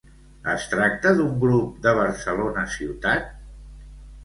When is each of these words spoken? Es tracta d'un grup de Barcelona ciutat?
Es 0.53 0.63
tracta 0.71 1.11
d'un 1.19 1.35
grup 1.43 1.77
de 1.85 1.95
Barcelona 1.99 2.65
ciutat? 2.79 3.31